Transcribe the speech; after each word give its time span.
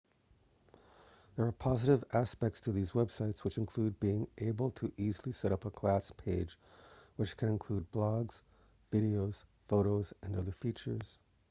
there 1.35 1.45
are 1.45 1.51
positive 1.51 2.03
aspects 2.11 2.59
to 2.61 2.71
these 2.71 2.93
websites 2.93 3.43
which 3.43 3.59
include 3.59 3.99
being 3.99 4.27
able 4.39 4.71
to 4.71 4.91
easily 4.97 5.31
setup 5.31 5.63
a 5.65 5.69
class 5.69 6.09
page 6.09 6.57
which 7.17 7.37
can 7.37 7.49
include 7.49 7.85
blogs 7.91 8.41
videos 8.91 9.43
photos 9.67 10.11
and 10.23 10.35
other 10.35 10.53
features 10.53 11.19